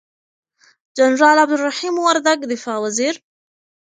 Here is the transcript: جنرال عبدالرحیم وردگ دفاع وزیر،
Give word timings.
جنرال 0.97 1.37
عبدالرحیم 1.43 1.95
وردگ 2.05 2.39
دفاع 2.51 2.77
وزیر، 2.83 3.15